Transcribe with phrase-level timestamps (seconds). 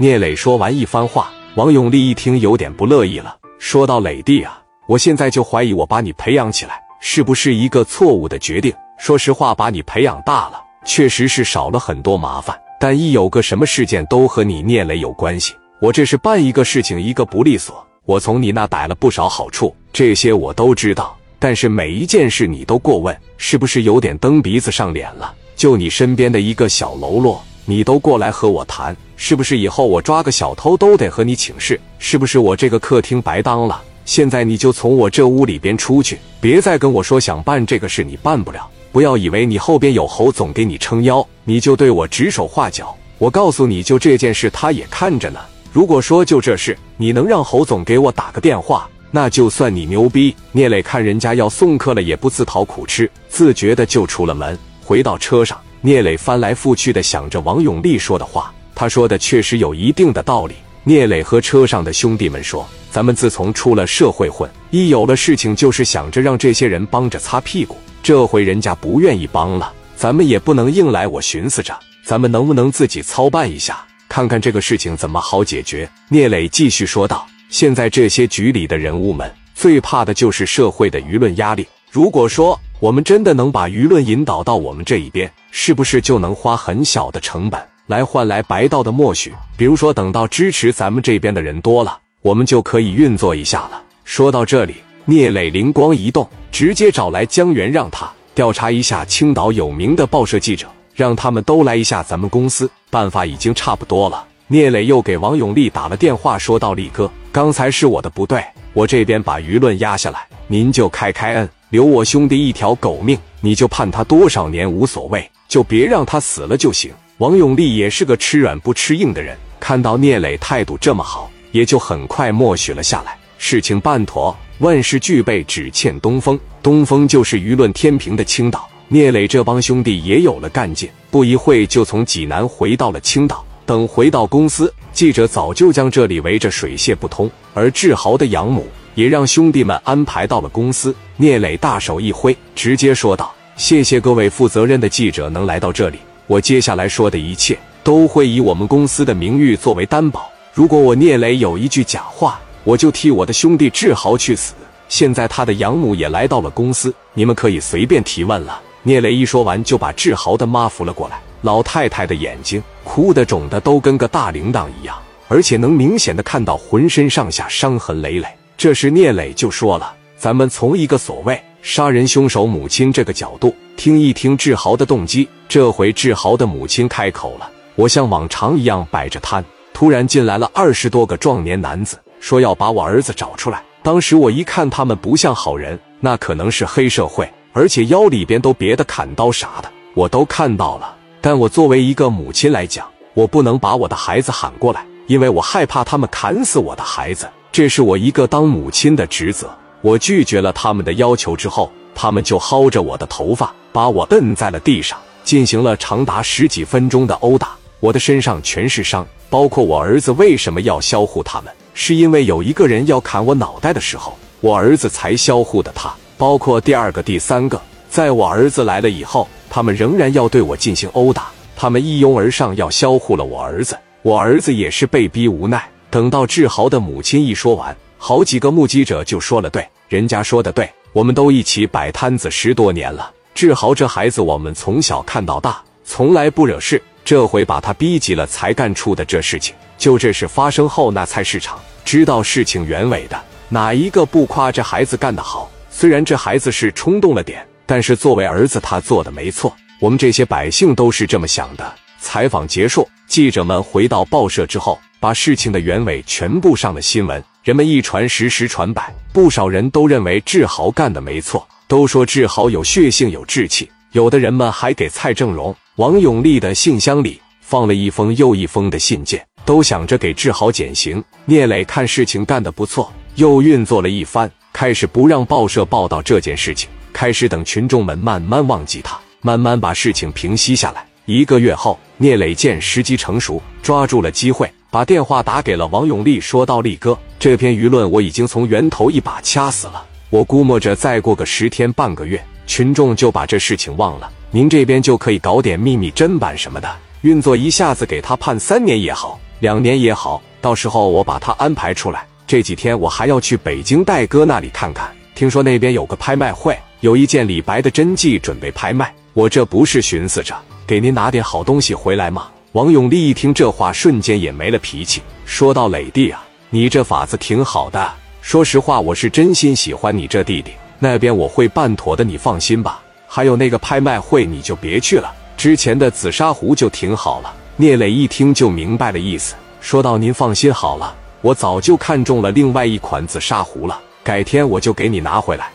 [0.00, 8.72] 聂磊说完一番话，王永利一听有点不乐意了，说道：“磊弟啊，我现在就怀疑我把你培养起来是不是一个错误的决定。
[8.96, 12.56] 说实话，把你培养大了，确实是少了很多麻烦。
[12.78, 17.84] 但一有个什么事件都和你聂磊有关系，我这是办一个事情一个不利索。
[18.04, 21.16] 我从你那逮了不少好处，这些我都知道。
[21.40, 25.34] 但是每一件事你都过问，是不是有点蹬鼻子上脸了？
[25.56, 31.78] 就你身边的一个小喽啰，你都过来和我谈。”是不是以后我抓个小偷都得和你请示？
[31.98, 33.82] 是不是我这个客厅白当了？
[34.04, 38.66] 现在你就从我这屋里边出去，别再跟我说想办这个事你办不了。
[38.90, 42.96] 不要以为你后边有侯总给你撑腰，你就对我指手画脚。
[43.18, 45.40] 我告诉你就这件事，他也看着呢。
[45.72, 50.34] 如果说就这事，你能让侯总给我打个电话，那就算你牛逼。
[50.52, 54.58] 聂磊看人家要送客了，也不自讨苦吃，自觉的就出了门。
[54.82, 58.52] 回到车上，聂磊翻来覆去的想着王永利说的话。
[58.74, 60.54] 他说的确实有一定的道理。
[60.84, 67.76] 聂磊和车上的兄弟们说：“咱们自从出了社会混，一有了事情就是想着让这些人帮着擦屁股。
[68.02, 71.06] 这回人家不愿意帮了，咱们也不能硬来。
[71.06, 81.66] 我寻思着，咱们能不能自己操办一下，看看这个事情怎么好解决？”聂磊继续说道：“现在这些局里的人物们最怕的就是社会的舆论压力。
[81.90, 93.82] 如果说我们真的能把舆论引导到我们这一边，是不是就能花很小的成本？”来换来白道的默许，比如说，等到支持咱们这边的人多了，我们就可以运作一下了。
[94.04, 94.74] 说到这里，
[95.06, 102.70] 聂磊灵光一动，直接找来江源，让他调查一下青岛有名的报社记者，让他们都来一下咱们公司。
[102.90, 104.24] 办法已经差不多了。
[104.46, 123.14] 聂磊又给王永利打了电话，说道：“力哥，刚才是我的不对，我这边把舆论压下来，您就开开恩，留我兄弟一条狗命，你就判他多少年无所谓，就别让他死了就行。”王永利也是个吃软不吃硬的人，看到聂磊态度这么好，也就很快默许了下来。
[123.36, 126.40] 事情办妥，万事俱备，只欠东风。
[126.62, 128.66] 东风就是舆论天平的青岛。
[128.88, 133.44] 聂磊这帮兄弟也有了干劲，不一会就从济南回到了青岛。
[133.66, 137.30] 等回到公司，记者早就将这里围着水泄不通。
[137.52, 138.66] 而志豪的养母
[138.98, 140.92] 也让兄弟们安排到了公司。
[141.18, 150.28] 聂磊大手一挥，直接说道：“谢谢各位负责任的记者能来到这里。”我接下来说的一切都会以我们公司的名誉作为担保。
[150.52, 154.52] 如果我聂磊有一句假话，我就替我的兄弟志豪去死。
[154.88, 158.60] 现在他的养母也来到了公司，你们可以随便提问了。
[158.82, 161.20] 聂磊一说完，就把志豪的妈扶了过来。
[161.42, 164.98] 老太太的眼睛哭得肿的都跟个大铃铛一样，
[165.28, 168.26] 而且能明显的看到浑身上下伤痕累累。
[168.58, 175.28] 这时聂磊就说了：“咱们从一个所谓……”杀人凶手母亲这个角度，听一听志豪的动机。
[175.48, 183.62] 这回志豪的母亲开口了：“我像往常一样摆着摊，突然进来了二十多个壮年男子，说要把我儿子找出来。
[183.80, 190.96] 当时我一看他们不像好人，那可能是黑社会，而且腰里边都别的砍刀啥的，我都看到了。
[191.20, 199.50] 但我作为一个母亲来讲，我不能把我的孩子喊过来，因为我害怕他们砍死我的孩子，这是我一个当母亲的职责。”
[199.82, 207.56] 我拒绝了他们的要求之后，他们就薅着我的头发，把我摁在了地上，进行了长达十几分钟的殴打。
[207.80, 215.92] 我的身上全是伤，包括我儿子为什么要销户他们，是因为有一个人要砍我脑袋的时候，我儿子才销户的他。
[216.16, 217.60] 包括第二个、第三个，
[217.90, 221.26] 在我儿子来了以后，他们仍然要对我进行殴打。
[221.56, 225.68] 他们一拥而上要销户了我儿子，我儿子也是被逼无奈。
[225.90, 227.76] 等到志豪的母亲一说完。
[227.96, 233.12] 好几个目击者就说了：“对，人家说的对，我们都一起摆摊子十多年了。
[233.34, 236.80] 志豪这孩子，我们从小看到大，从来不惹事。
[237.04, 239.54] 这回把他逼急了，才干出的这事情。
[239.78, 245.50] 就这事发生后，那菜市场知道事情原委的，哪一个不夸这孩子干得好？
[245.70, 249.54] 虽然这孩子是冲动了点，但是作为儿子，他做的没错。
[249.80, 257.22] 我们这些百姓都是这么想的。”采访结束，记者们回到报社之后，把事情的原委全部上了新闻。
[257.42, 263.70] 人们一传十，十传百，不少人都认为志豪干的没错，都说志豪有血性、有志气。
[263.92, 271.02] 有的人们还给蔡正荣、王永利的信箱里放了一封又一封的信件，都想着给志豪减刑。
[271.24, 280.86] 聂磊看事情干得不错，又运作了一番，开始不让报社报道这件事情，开始等群众们慢慢忘记他，慢慢把事情平息下来。
[281.06, 284.52] 一个月后，聂磊见时机成熟，抓住了机会。
[284.70, 289.82] 把电话打给了王永利，说道：“力哥，这篇舆论我已经从源头一把掐死了。
[290.10, 294.10] 我估摸着再过个十天半个月，群众就把这事情忘了。
[294.30, 296.70] 您这边就可以搞点秘密侦办什么的，
[297.00, 299.18] 运作一下子给他判三年也好。
[299.40, 302.06] 两年也好，到时候我把他安排出来。
[302.26, 308.94] 这几天我还要去北京戴哥那里看看，听说那边有个拍卖会，有一件李白的真迹准备拍卖。
[309.14, 310.36] 我这不是寻思着
[310.66, 312.28] 给您拿点好东西回来吗？
[312.52, 317.92] 王永利一听这话，瞬间也没了脾气，说道：“磊弟啊，你这法子挺好的。
[318.22, 320.52] 说实话，我是真心喜欢你这弟弟。
[320.78, 322.80] 那边我会办妥的，你放心吧。
[323.06, 325.12] 还有那个拍卖会，你就别去了。
[325.36, 335.50] 之前的紫砂壶就挺好了。”聂磊一听就明白了意思，说道：“您放心好了，我早就看中了另外一款紫砂壶了，改天我就给你拿回来。”